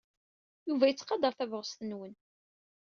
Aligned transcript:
Yuba 0.67 0.89
yettqadar 0.89 1.33
tabɣest-nwen. 1.35 2.13